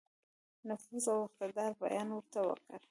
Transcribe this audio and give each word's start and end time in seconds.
نفوذ 0.69 1.05
او 1.13 1.19
اقتدار 1.27 1.71
بیان 1.81 2.07
ورته 2.11 2.39
وکړ. 2.47 2.77